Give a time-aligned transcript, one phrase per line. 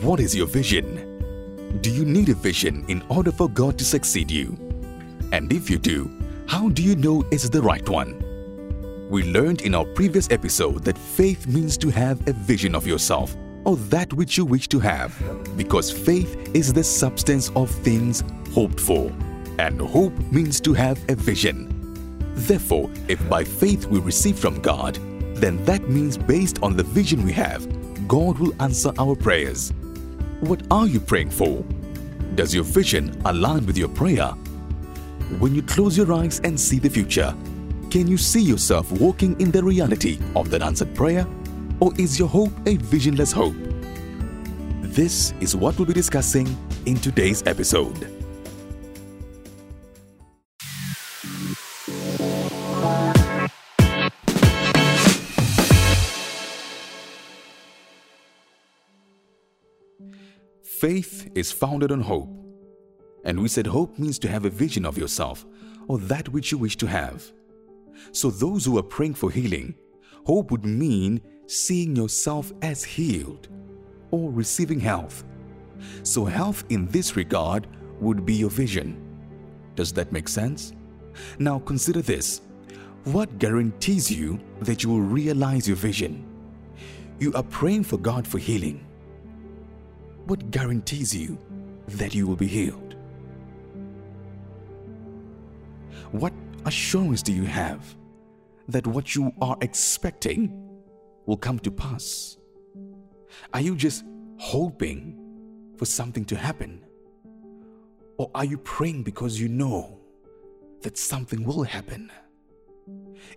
[0.00, 1.78] What is your vision?
[1.80, 4.56] Do you need a vision in order for God to succeed you?
[5.32, 6.10] And if you do,
[6.46, 8.20] how do you know it's the right one?
[9.08, 13.36] We learned in our previous episode that faith means to have a vision of yourself
[13.64, 15.14] or that which you wish to have,
[15.56, 18.22] because faith is the substance of things
[18.52, 19.12] hoped for,
[19.58, 21.70] and hope means to have a vision.
[22.34, 24.98] Therefore, if by faith we receive from God,
[25.36, 27.66] then that means based on the vision we have,
[28.06, 29.72] God will answer our prayers.
[30.40, 31.64] What are you praying for?
[32.34, 34.28] Does your vision align with your prayer?
[35.38, 37.34] When you close your eyes and see the future,
[37.90, 41.26] can you see yourself walking in the reality of that answered prayer?
[41.80, 43.56] Or is your hope a visionless hope?
[44.82, 46.46] This is what we'll be discussing
[46.86, 48.13] in today's episode.
[60.84, 62.28] Faith is founded on hope.
[63.24, 65.46] And we said hope means to have a vision of yourself
[65.88, 67.32] or that which you wish to have.
[68.12, 69.76] So, those who are praying for healing,
[70.26, 73.48] hope would mean seeing yourself as healed
[74.10, 75.24] or receiving health.
[76.02, 77.66] So, health in this regard
[77.98, 79.18] would be your vision.
[79.76, 80.74] Does that make sense?
[81.38, 82.42] Now, consider this
[83.04, 86.26] what guarantees you that you will realize your vision?
[87.20, 88.84] You are praying for God for healing.
[90.26, 91.38] What guarantees you
[91.86, 92.96] that you will be healed?
[96.12, 96.32] What
[96.64, 97.94] assurance do you have
[98.68, 100.80] that what you are expecting
[101.26, 102.38] will come to pass?
[103.52, 104.04] Are you just
[104.38, 105.18] hoping
[105.76, 106.82] for something to happen?
[108.16, 109.98] Or are you praying because you know
[110.80, 112.10] that something will happen?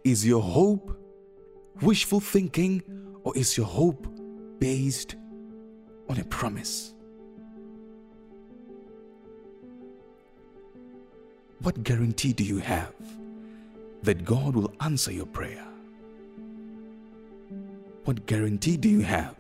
[0.06, 0.98] Is your hope
[1.82, 2.82] wishful thinking
[3.24, 4.08] or is your hope
[4.60, 5.16] based
[6.10, 6.94] on a promise?
[11.62, 12.94] What guarantee do you have
[14.04, 15.66] that God will answer your prayer?
[18.06, 19.36] What guarantee do you have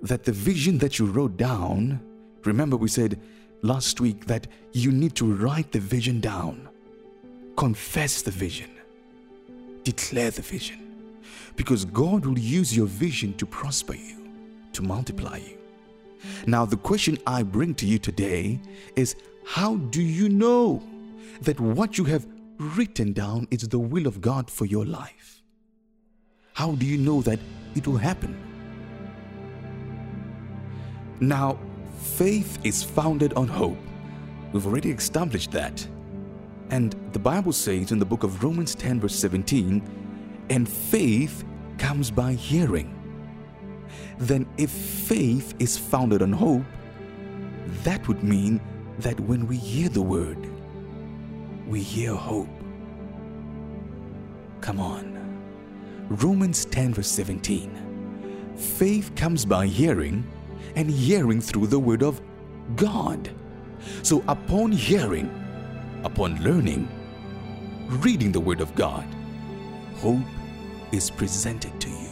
[0.00, 2.00] that the vision that you wrote down,
[2.44, 3.20] remember we said
[3.62, 6.68] last week that you need to write the vision down,
[7.56, 8.70] confess the vision,
[9.82, 10.78] declare the vision,
[11.56, 14.17] because God will use your vision to prosper you,
[14.78, 15.58] to multiply you.
[16.46, 18.60] Now, the question I bring to you today
[18.96, 20.82] is how do you know
[21.42, 22.26] that what you have
[22.58, 25.42] written down is the will of God for your life?
[26.54, 27.40] How do you know that
[27.74, 28.36] it will happen?
[31.20, 31.58] Now,
[32.00, 33.78] faith is founded on hope.
[34.52, 35.86] We've already established that.
[36.70, 39.82] And the Bible says in the book of Romans 10, verse 17,
[40.50, 41.44] and faith
[41.78, 42.97] comes by hearing.
[44.18, 46.64] Then, if faith is founded on hope,
[47.84, 48.60] that would mean
[48.98, 50.38] that when we hear the word,
[51.66, 52.48] we hear hope.
[54.60, 55.14] Come on.
[56.08, 58.54] Romans 10, verse 17.
[58.56, 60.24] Faith comes by hearing,
[60.74, 62.20] and hearing through the word of
[62.74, 63.30] God.
[64.02, 65.30] So, upon hearing,
[66.02, 66.88] upon learning,
[67.86, 69.06] reading the word of God,
[69.96, 70.26] hope
[70.92, 72.07] is presented to you.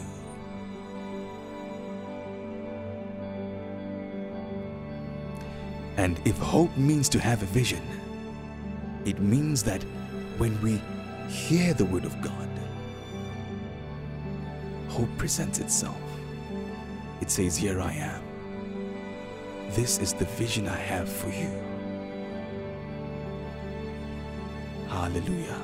[5.97, 7.81] And if hope means to have a vision,
[9.05, 9.81] it means that
[10.37, 10.81] when we
[11.27, 12.49] hear the word of God,
[14.87, 16.01] hope presents itself.
[17.19, 18.21] It says, Here I am.
[19.71, 21.51] This is the vision I have for you.
[24.87, 25.61] Hallelujah.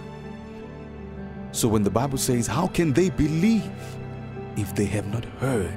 [1.52, 3.72] So when the Bible says, How can they believe
[4.58, 5.74] if they have not heard?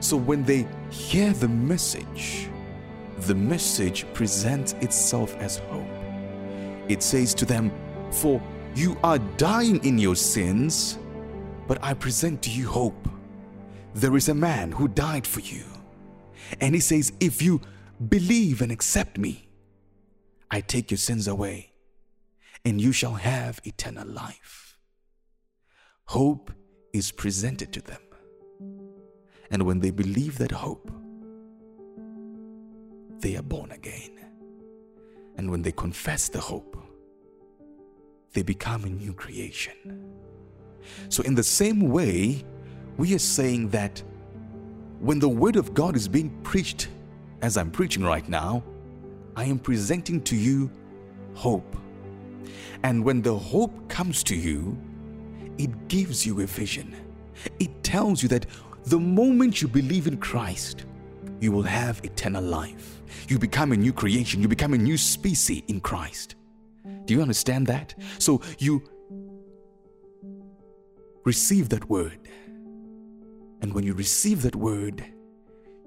[0.00, 2.48] So when they hear the message,
[3.26, 5.86] the message presents itself as hope.
[6.88, 7.72] It says to them,
[8.10, 8.40] For
[8.74, 10.98] you are dying in your sins,
[11.66, 13.08] but I present to you hope.
[13.94, 15.64] There is a man who died for you.
[16.60, 17.60] And he says, If you
[18.08, 19.48] believe and accept me,
[20.50, 21.72] I take your sins away,
[22.64, 24.78] and you shall have eternal life.
[26.06, 26.52] Hope
[26.92, 28.00] is presented to them.
[29.50, 30.90] And when they believe that hope,
[33.20, 34.10] they are born again.
[35.36, 36.76] And when they confess the hope,
[38.32, 40.12] they become a new creation.
[41.08, 42.44] So, in the same way,
[42.96, 44.02] we are saying that
[45.00, 46.88] when the Word of God is being preached,
[47.42, 48.64] as I'm preaching right now,
[49.36, 50.70] I am presenting to you
[51.34, 51.76] hope.
[52.82, 54.76] And when the hope comes to you,
[55.58, 56.96] it gives you a vision.
[57.60, 58.46] It tells you that
[58.84, 60.84] the moment you believe in Christ,
[61.40, 63.00] you will have eternal life.
[63.28, 66.34] You become a new creation, you become a new species in Christ.
[67.04, 67.94] Do you understand that?
[68.18, 68.82] So you
[71.24, 72.18] receive that word.
[73.60, 75.04] And when you receive that word,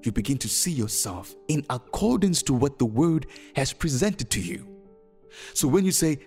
[0.04, 4.68] you begin to see yourself in accordance to what the word has presented to you.
[5.54, 6.20] So when you say,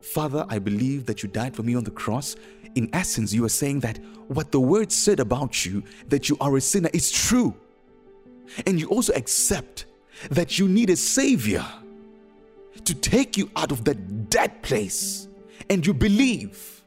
[0.00, 2.36] Father, I believe that you died for me on the cross,
[2.74, 3.98] in essence, you are saying that
[4.28, 7.54] what the word said about you, that you are a sinner, is true.
[8.66, 9.86] And you also accept
[10.30, 11.64] that you need a savior
[12.84, 15.28] to take you out of that dead place.
[15.70, 16.82] And you believe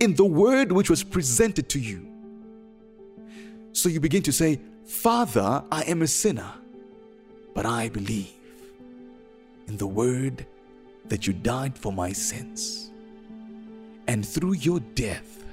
[0.00, 2.06] in the word which was presented to you.
[3.72, 6.52] So you begin to say, Father, I am a sinner,
[7.54, 8.32] but I believe
[9.68, 10.46] in the word
[11.06, 12.90] that you died for my sins.
[14.06, 15.44] And through your death,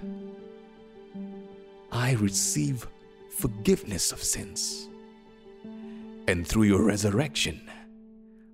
[1.91, 2.87] I receive
[3.29, 4.87] forgiveness of sins.
[6.27, 7.69] And through your resurrection,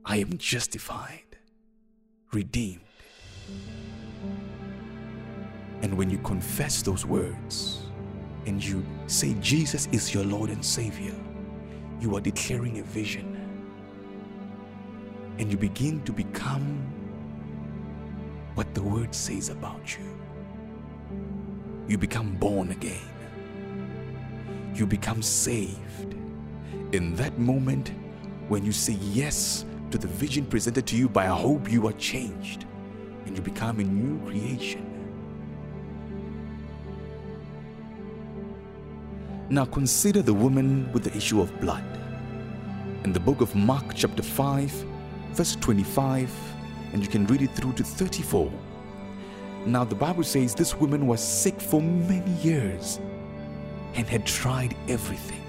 [0.03, 1.37] I am justified,
[2.33, 2.81] redeemed.
[5.81, 7.83] And when you confess those words
[8.45, 11.15] and you say Jesus is your Lord and Savior,
[12.01, 13.37] you are declaring a vision.
[15.39, 16.85] And you begin to become
[18.55, 20.05] what the word says about you.
[21.87, 23.07] You become born again.
[24.75, 26.15] You become saved.
[26.91, 27.93] In that moment,
[28.49, 31.93] when you say yes to the vision presented to you by a hope, you are
[31.93, 32.65] changed
[33.25, 34.85] and you become a new creation.
[39.49, 41.85] Now consider the woman with the issue of blood.
[43.05, 44.71] In the book of Mark, chapter 5,
[45.31, 46.29] verse 25,
[46.91, 48.51] and you can read it through to 34.
[49.65, 52.99] Now, the Bible says this woman was sick for many years
[53.93, 55.41] and had tried everything.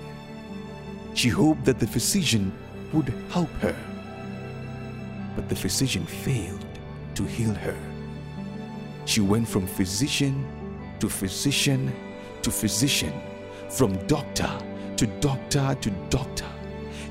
[1.14, 2.52] She hoped that the physician
[2.92, 3.76] would help her,
[5.36, 6.64] but the physician failed
[7.14, 7.76] to heal her.
[9.04, 10.46] She went from physician
[11.00, 11.92] to physician
[12.42, 13.12] to physician,
[13.68, 14.50] from doctor
[14.96, 16.46] to doctor to doctor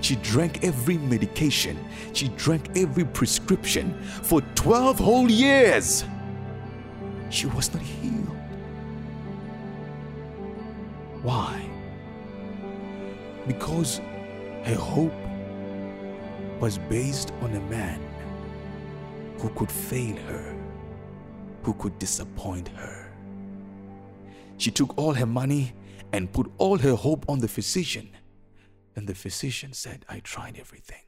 [0.02, 1.78] she drank every medication,
[2.14, 3.94] she drank every prescription
[4.24, 6.04] for 12 whole years.
[7.30, 8.28] She was not healed.
[11.22, 11.71] Why?
[13.48, 14.00] Because
[14.64, 15.14] her hope
[16.60, 18.00] was based on a man
[19.40, 20.56] who could fail her,
[21.64, 23.12] who could disappoint her.
[24.58, 25.74] She took all her money
[26.14, 28.12] and put all her hope on the physician
[28.96, 31.04] and the physician said, I tried everything,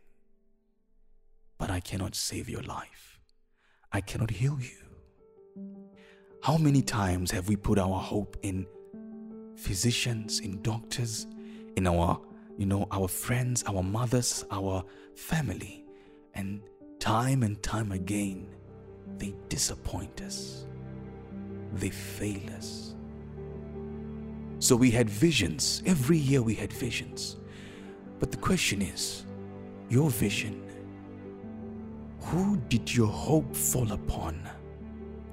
[1.58, 3.20] but I cannot save your life.
[3.92, 5.64] I cannot heal you.
[6.42, 8.66] How many times have we put our hope in
[9.56, 11.28] physicians, in doctors,
[11.76, 12.20] in our,
[12.58, 14.84] you know, our friends, our mothers, our
[15.16, 15.86] family,
[16.34, 16.62] and
[17.00, 18.48] time and time again,
[19.18, 20.66] they disappoint us.
[21.74, 22.96] They fail us.
[24.60, 25.84] So we had visions.
[25.86, 27.38] Every year we had visions.
[28.20, 29.26] But the question is
[29.90, 30.62] your vision.
[32.22, 34.48] Who did your hope fall upon?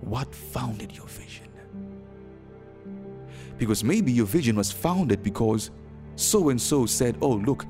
[0.01, 1.47] What founded your vision?
[3.59, 5.71] Because maybe your vision was founded because
[6.21, 7.67] so and so said, Oh, look,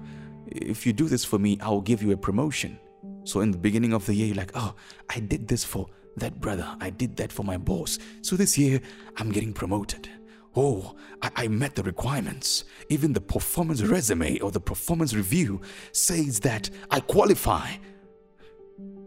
[0.47, 2.79] if you do this for me, I'll give you a promotion.
[3.25, 4.75] So in the beginning of the year, you're like, Oh,
[5.09, 7.99] I did this for that brother, I did that for my boss.
[8.23, 8.81] So this year,
[9.17, 10.09] I'm getting promoted.
[10.57, 12.65] Oh, I, I, met the requirements.
[12.89, 15.61] Even the performance resume or the performance review
[15.93, 17.71] says that I qualify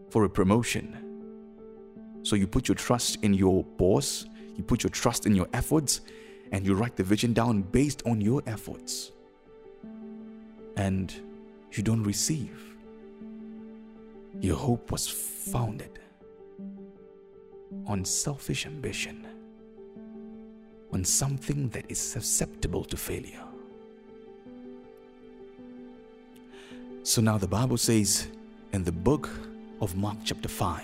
[0.09, 0.97] for a promotion.
[2.23, 6.01] So you put your trust in your boss, you put your trust in your efforts,
[6.53, 9.11] and you write the vision down based on your efforts.
[10.83, 11.13] And
[11.71, 12.59] you don't receive.
[14.41, 15.97] Your hope was founded
[17.87, 19.25] on selfish ambition
[20.91, 23.45] on something that is susceptible to failure.
[27.03, 28.27] So now the Bible says
[28.73, 29.29] in the book
[29.79, 30.83] of Mark, chapter 5,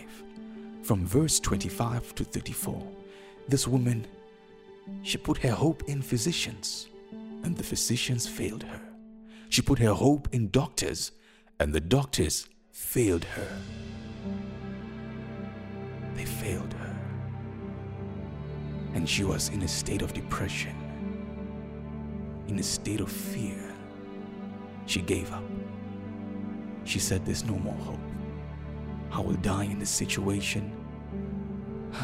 [0.82, 2.88] from verse 25 to 34,
[3.50, 4.08] this woman,
[5.04, 6.88] she put her hope in physicians,
[7.44, 8.89] and the physicians failed her.
[9.50, 11.12] She put her hope in doctors,
[11.60, 13.58] and the doctors failed her.
[16.16, 16.90] They failed her
[18.94, 20.76] and she was in a state of depression,
[22.48, 23.74] in a state of fear.
[24.86, 25.44] She gave up.
[26.84, 28.00] She said, There's no more hope.
[29.12, 30.76] I will die in this situation.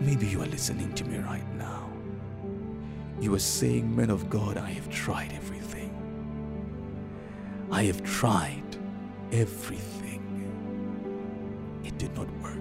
[0.00, 1.90] Maybe you are listening to me right now.
[3.20, 5.81] You are saying, Men of God, I have tried everything.
[7.72, 8.76] I have tried
[9.32, 10.20] everything.
[11.86, 12.52] It did not work.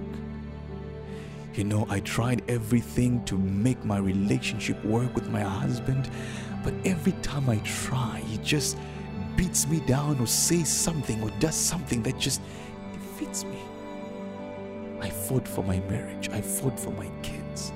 [1.53, 6.09] You know, I tried everything to make my relationship work with my husband,
[6.63, 8.77] but every time I try, he just
[9.35, 12.41] beats me down or says something or does something that just
[12.93, 13.59] defeats me.
[15.01, 17.73] I fought for my marriage, I fought for my kids.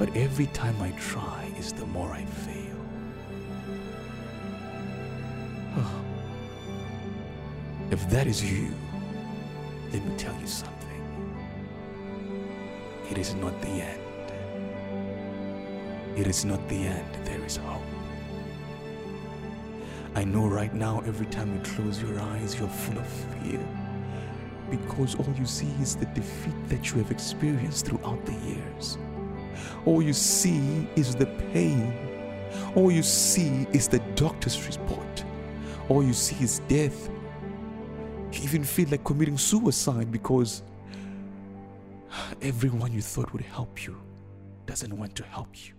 [0.00, 2.64] But every time I try is the more I fail.
[5.76, 6.03] Oh.
[7.94, 8.74] If that is you,
[9.92, 11.00] let me tell you something.
[13.08, 14.32] It is not the end.
[16.16, 17.06] It is not the end.
[17.24, 17.82] There is hope.
[20.16, 23.64] I know right now, every time you close your eyes, you're full of fear
[24.70, 28.98] because all you see is the defeat that you have experienced throughout the years.
[29.86, 31.94] All you see is the pain.
[32.74, 35.24] All you see is the doctor's report.
[35.88, 37.08] All you see is death.
[38.44, 40.62] Even feel like committing suicide because
[42.42, 43.96] everyone you thought would help you
[44.66, 45.72] doesn't want to help you.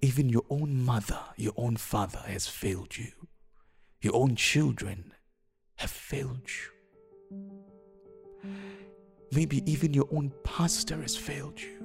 [0.00, 3.12] Even your own mother, your own father has failed you.
[4.00, 5.12] Your own children
[5.76, 7.42] have failed you.
[9.30, 11.76] Maybe even your own pastor has failed you.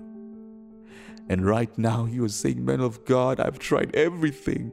[1.28, 4.72] And right now you are saying, Man of God, I've tried everything.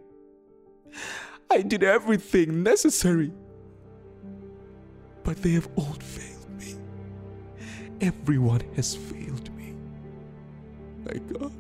[1.51, 3.33] I did everything necessary.
[5.27, 6.77] But they have all failed me.
[8.01, 9.75] Everyone has failed me.
[11.05, 11.53] My God.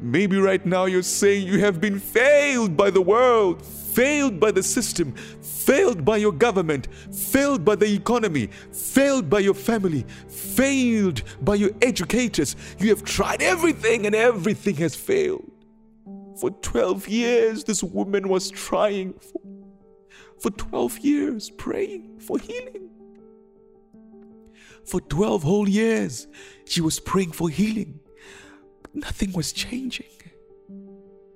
[0.00, 4.64] Maybe right now you're saying you have been failed by the world, failed by the
[4.64, 11.54] system, failed by your government, failed by the economy, failed by your family, failed by
[11.54, 12.56] your educators.
[12.80, 15.48] You have tried everything and everything has failed.
[16.40, 19.40] For 12 years, this woman was trying for,
[20.42, 22.90] for 12 years, praying for healing.
[24.84, 26.26] For 12 whole years,
[26.64, 28.00] she was praying for healing.
[28.92, 30.06] Nothing was changing.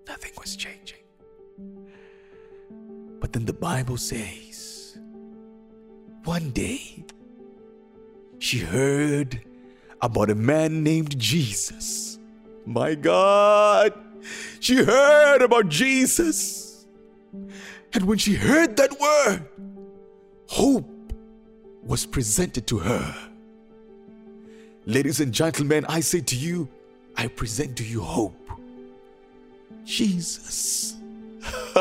[0.08, 1.04] Nothing was changing.
[3.20, 4.98] But then the Bible says,
[6.24, 7.04] one day
[8.40, 9.40] she heard
[10.02, 12.18] about a man named Jesus.
[12.64, 13.94] My God,
[14.58, 16.66] she heard about Jesus.
[17.96, 19.48] And when she heard that word,
[20.48, 20.86] hope
[21.82, 23.16] was presented to her.
[24.84, 26.68] Ladies and gentlemen, I say to you,
[27.16, 28.50] I present to you hope.
[29.86, 30.94] Jesus.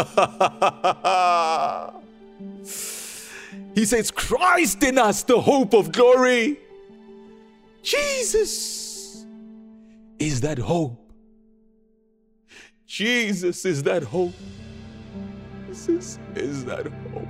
[3.75, 6.60] he says, Christ in us, the hope of glory.
[7.84, 9.25] Jesus
[10.17, 11.12] is that hope.
[12.88, 14.31] Jesus is that hope.
[15.75, 17.27] Jesus is that hope.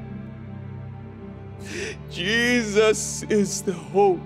[2.12, 4.20] Jesus is the hope.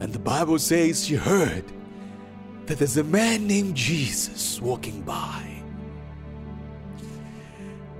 [0.00, 1.64] And the Bible says she heard
[2.66, 5.62] that there's a man named Jesus walking by.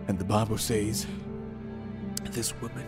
[0.09, 1.07] And the Bible says,
[2.33, 2.87] this woman,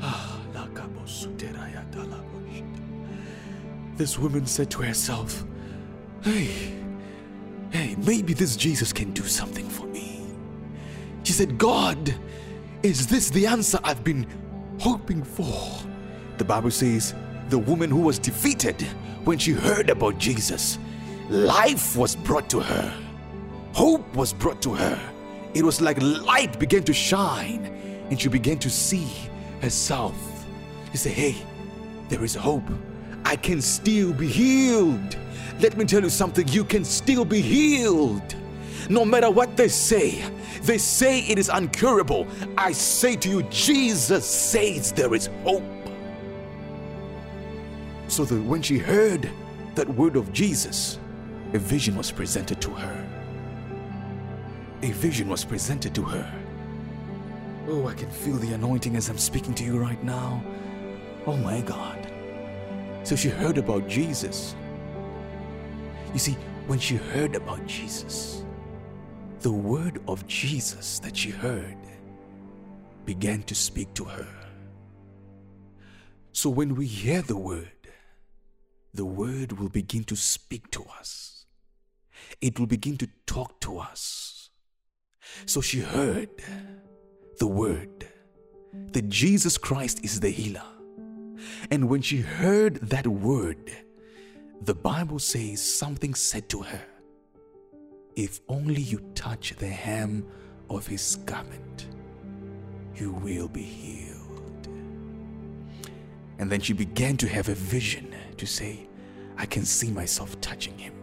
[3.96, 5.44] this woman said to herself,
[6.22, 6.74] Hey,
[7.70, 9.85] hey, maybe this Jesus can do something for.
[11.26, 12.14] She said, God,
[12.84, 14.28] is this the answer I've been
[14.78, 15.60] hoping for?
[16.38, 17.16] The Bible says,
[17.48, 18.80] the woman who was defeated
[19.24, 20.78] when she heard about Jesus,
[21.28, 22.94] life was brought to her,
[23.72, 25.00] hope was brought to her.
[25.52, 27.64] It was like light began to shine,
[28.08, 29.08] and she began to see
[29.60, 30.14] herself.
[30.92, 31.34] She said, Hey,
[32.08, 32.70] there is hope.
[33.24, 35.16] I can still be healed.
[35.58, 38.36] Let me tell you something you can still be healed.
[38.88, 40.22] No matter what they say,
[40.62, 42.28] they say it is uncurable.
[42.56, 45.62] I say to you, Jesus says there is hope.
[48.08, 49.28] So that when she heard
[49.74, 50.98] that word of Jesus,
[51.52, 53.06] a vision was presented to her.
[54.82, 56.32] A vision was presented to her.
[57.68, 60.42] Oh, I can feel the anointing as I'm speaking to you right now.
[61.26, 62.12] Oh my God.
[63.02, 64.54] So she heard about Jesus.
[66.12, 66.36] You see,
[66.68, 68.44] when she heard about Jesus,
[69.46, 71.76] the word of Jesus that she heard
[73.04, 74.26] began to speak to her.
[76.32, 77.86] So when we hear the word,
[78.92, 81.46] the word will begin to speak to us.
[82.40, 84.50] It will begin to talk to us.
[85.44, 86.30] So she heard
[87.38, 88.08] the word
[88.94, 90.66] that Jesus Christ is the healer.
[91.70, 93.70] And when she heard that word,
[94.60, 96.82] the Bible says something said to her,
[98.16, 100.26] If only you touch the hem
[100.70, 101.86] of his garment,
[102.96, 104.68] you will be healed.
[106.38, 108.88] And then she began to have a vision to say,
[109.36, 110.94] I can see myself touching him.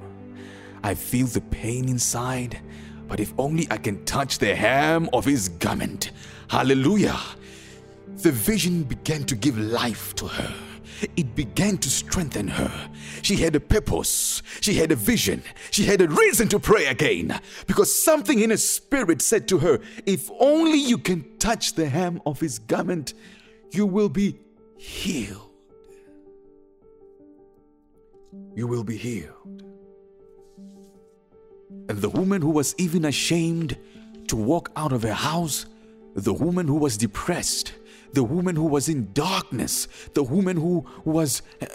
[0.84, 2.60] I feel the pain inside,
[3.08, 6.12] but if only I can touch the hem of his garment.
[6.48, 7.20] Hallelujah.
[8.18, 10.54] The vision began to give life to her.
[11.16, 12.90] It began to strengthen her.
[13.22, 14.42] She had a purpose.
[14.62, 15.44] She had a vision.
[15.72, 19.80] She had a reason to pray again because something in her spirit said to her,
[20.06, 23.14] If only you can touch the hem of his garment,
[23.72, 24.40] you will be
[24.78, 25.50] healed.
[28.56, 29.64] You will be healed.
[31.90, 33.78] And the woman who was even ashamed
[34.28, 35.66] to walk out of her house,
[36.16, 37.74] the woman who was depressed,
[38.14, 41.66] the woman who was in darkness, the woman who was uh,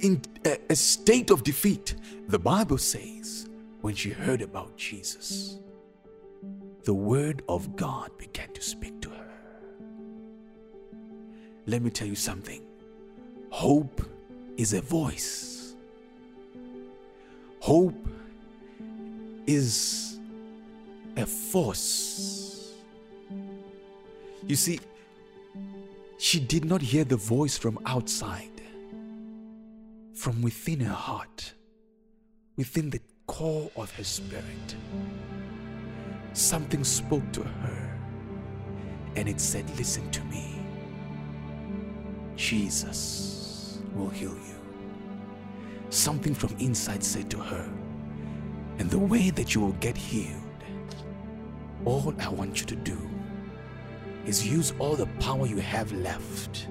[0.00, 0.22] in
[0.70, 1.94] a state of defeat.
[2.28, 3.48] The Bible says
[3.80, 5.58] when she heard about Jesus,
[6.84, 9.30] the word of God began to speak to her.
[11.66, 12.62] Let me tell you something
[13.50, 14.02] hope
[14.56, 15.74] is a voice,
[17.60, 18.08] hope
[19.46, 20.18] is
[21.16, 22.74] a force.
[24.46, 24.78] You see,
[26.18, 28.60] she did not hear the voice from outside,
[30.14, 31.54] from within her heart,
[32.56, 34.74] within the core of her spirit.
[36.32, 37.98] Something spoke to her
[39.14, 40.60] and it said, Listen to me.
[42.34, 44.56] Jesus will heal you.
[45.90, 47.68] Something from inside said to her,
[48.78, 50.42] and the way that you will get healed,
[51.84, 52.98] all I want you to do
[54.28, 56.68] is use all the power you have left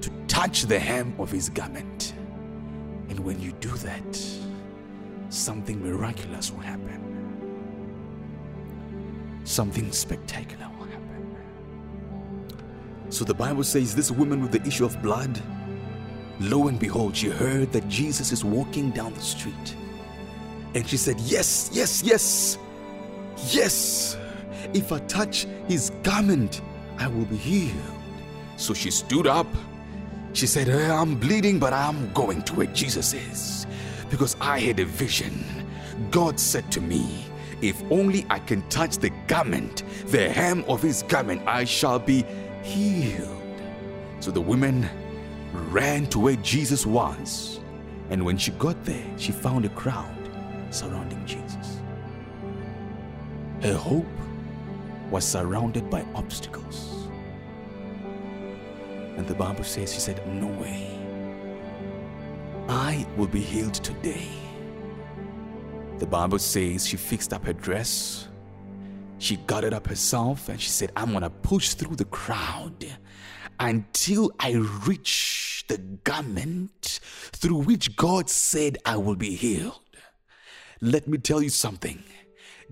[0.00, 2.14] to touch the hem of his garment.
[3.10, 4.26] And when you do that,
[5.28, 6.98] something miraculous will happen.
[9.44, 11.36] Something spectacular will happen.
[13.10, 15.38] So the Bible says this woman with the issue of blood,
[16.40, 19.76] lo and behold, she heard that Jesus is walking down the street.
[20.74, 22.56] And she said, Yes, yes, yes,
[23.52, 24.16] yes.
[24.74, 26.60] If I touch his garment,
[26.98, 27.76] I will be healed.
[28.56, 29.46] So she stood up.
[30.32, 33.66] She said, eh, I'm bleeding, but I'm going to where Jesus is
[34.10, 35.44] because I had a vision.
[36.10, 37.24] God said to me,
[37.62, 42.24] If only I can touch the garment, the hem of his garment, I shall be
[42.62, 43.38] healed.
[44.20, 44.88] So the woman
[45.52, 47.60] ran to where Jesus was.
[48.10, 50.16] And when she got there, she found a crowd
[50.70, 51.80] surrounding Jesus.
[53.62, 54.06] Her hope
[55.10, 57.08] was surrounded by obstacles.
[59.16, 60.96] And the Bible says, She said, No way.
[62.68, 64.28] I will be healed today.
[65.98, 68.28] The Bible says she fixed up her dress.
[69.18, 72.86] She got it up herself and she said, I'm to push through the crowd
[73.58, 74.52] until I
[74.86, 79.80] reach the garment through which God said I will be healed.
[80.80, 82.02] Let me tell you something.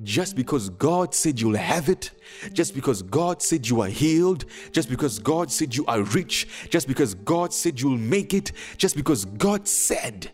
[0.05, 2.13] Just because God said you'll have it,
[2.53, 6.87] just because God said you are healed, just because God said you are rich, just
[6.87, 10.31] because God said you'll make it, just because God said,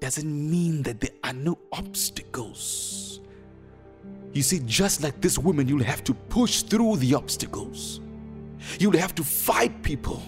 [0.00, 3.20] doesn't mean that there are no obstacles.
[4.32, 8.00] You see, just like this woman, you'll have to push through the obstacles.
[8.80, 10.20] You'll have to fight people.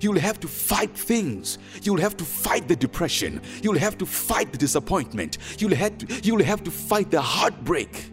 [0.00, 1.58] You'll have to fight things.
[1.82, 3.42] You'll have to fight the depression.
[3.62, 5.36] You'll have to fight the disappointment.
[5.58, 8.09] You'll have to, you'll have to fight the heartbreak.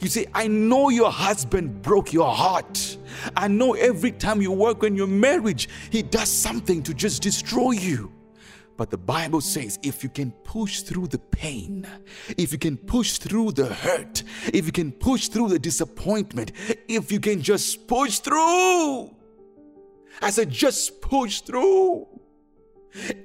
[0.00, 2.96] You say, I know your husband broke your heart.
[3.36, 7.72] I know every time you work on your marriage, he does something to just destroy
[7.72, 8.12] you.
[8.76, 11.86] But the Bible says if you can push through the pain,
[12.38, 14.22] if you can push through the hurt,
[14.54, 16.52] if you can push through the disappointment,
[16.88, 19.14] if you can just push through,
[20.22, 22.08] I said, just push through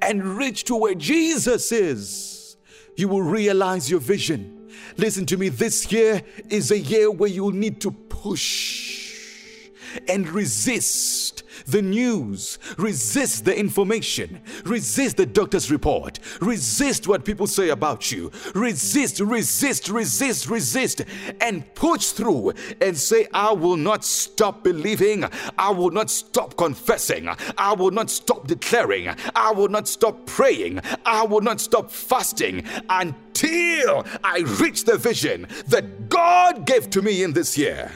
[0.01, 2.57] and reach to where Jesus is.
[2.97, 4.54] You will realize your vision.
[4.97, 9.59] Listen to me, this year is a year where you'll need to push
[10.07, 17.69] and resist the news, resist the information, resist the doctor's report, resist what people say
[17.69, 21.01] about you, resist, resist, resist, resist,
[21.41, 25.25] and push through and say, I will not stop believing,
[25.57, 30.81] I will not stop confessing, I will not stop declaring, I will not stop praying,
[31.05, 37.23] I will not stop fasting until I reach the vision that God gave to me
[37.23, 37.91] in this year.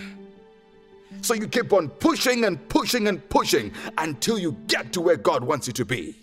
[1.21, 5.43] So you keep on pushing and pushing and pushing until you get to where God
[5.43, 6.15] wants you to be.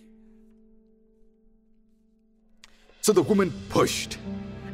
[3.00, 4.18] So the woman pushed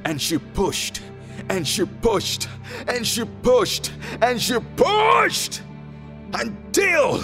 [0.04, 1.02] and she pushed
[1.48, 2.48] and she pushed
[2.88, 5.62] and she pushed and she pushed
[6.32, 7.22] until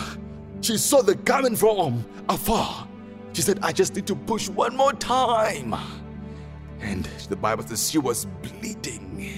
[0.61, 2.87] she saw the garment from afar.
[3.33, 5.75] She said, I just need to push one more time.
[6.81, 9.33] And the Bible says she was bleeding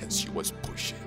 [0.00, 1.01] as she was pushing.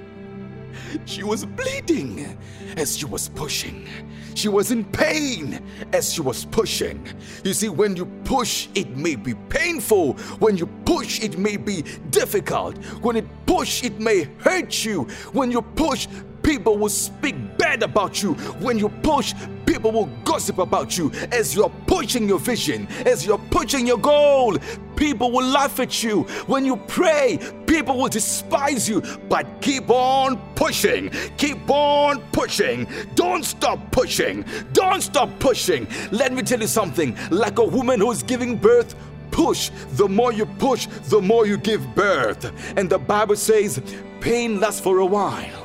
[1.05, 2.37] She was bleeding
[2.77, 3.87] as she was pushing.
[4.35, 5.61] She was in pain
[5.93, 7.07] as she was pushing.
[7.43, 10.13] You see, when you push, it may be painful.
[10.39, 12.77] When you push, it may be difficult.
[13.01, 15.03] When it push, it may hurt you.
[15.31, 16.07] When you push,
[16.45, 18.33] people will speak bad about you.
[18.61, 19.33] When you push,
[19.65, 21.11] people will gossip about you.
[21.31, 24.55] As you're pushing your vision, as you're pushing your goal,
[24.95, 26.21] people will laugh at you.
[26.45, 29.01] When you pray, people will despise you.
[29.27, 31.09] But keep on pushing.
[31.37, 32.87] Keep on pushing.
[33.15, 34.45] Don't stop pushing.
[34.73, 35.87] Don't stop pushing.
[36.11, 38.95] Let me tell you something like a woman who's giving birth
[39.31, 42.53] push, the more you push, the more you give birth.
[42.77, 43.81] And the Bible says,
[44.21, 45.64] pain lasts for a while.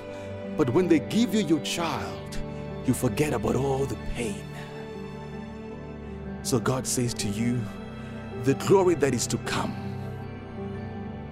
[0.61, 2.37] But when they give you your child,
[2.85, 4.45] you forget about all the pain.
[6.43, 7.63] So God says to you,
[8.45, 9.75] the glory that is to come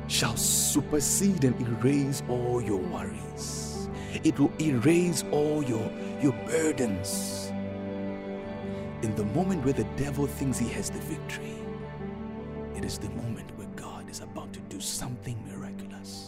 [0.07, 3.91] shall supersede and erase all your worries.
[4.25, 7.53] It will erase all your, your burdens.
[9.03, 11.59] In the moment where the devil thinks he has the victory,
[12.75, 16.28] it is the moment where God is about to do something miraculous.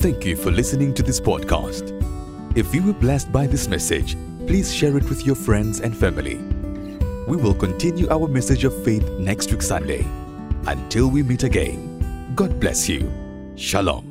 [0.00, 1.92] Thank you for listening to this podcast.
[2.56, 6.36] If you were blessed by this message, please share it with your friends and family.
[7.28, 10.06] We will continue our message of faith next week, Sunday.
[10.66, 13.12] Until we meet again, God bless you.
[13.56, 14.09] Shalom.